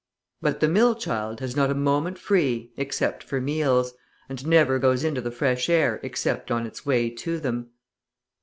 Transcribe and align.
But 0.41 0.61
the 0.61 0.67
mill 0.67 0.95
child 0.95 1.41
has 1.41 1.55
not 1.55 1.69
a 1.69 1.75
moment 1.75 2.17
free 2.17 2.71
except 2.75 3.23
for 3.23 3.39
meals, 3.39 3.93
and 4.29 4.47
never 4.47 4.79
goes 4.79 5.03
into 5.03 5.21
the 5.21 5.29
fresh 5.29 5.69
air 5.69 5.99
except 6.01 6.49
on 6.49 6.65
its 6.65 6.83
way 6.87 7.11
to 7.11 7.39
them. 7.39 7.69